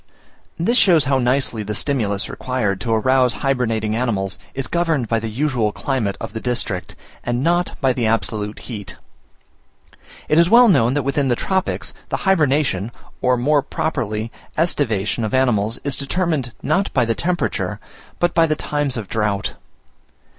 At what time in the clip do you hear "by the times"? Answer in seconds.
18.33-18.97